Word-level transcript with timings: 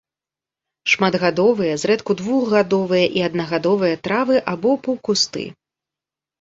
Шматгадовыя, 0.93 1.73
зрэдку 1.83 2.11
двухгадовыя 2.23 3.05
і 3.21 3.25
аднагадовыя 3.29 4.03
травы 4.09 4.37
або 4.55 4.71
паўкусты. 4.89 5.49